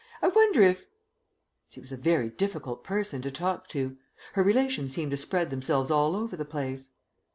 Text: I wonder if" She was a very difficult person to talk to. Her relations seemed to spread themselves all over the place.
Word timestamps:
I 0.19 0.29
wonder 0.29 0.63
if" 0.63 0.87
She 1.69 1.79
was 1.79 1.91
a 1.91 1.95
very 1.95 2.31
difficult 2.31 2.83
person 2.83 3.21
to 3.21 3.29
talk 3.29 3.67
to. 3.67 3.97
Her 4.33 4.41
relations 4.41 4.95
seemed 4.95 5.11
to 5.11 5.17
spread 5.17 5.51
themselves 5.51 5.91
all 5.91 6.15
over 6.15 6.35
the 6.35 6.43
place. 6.43 6.89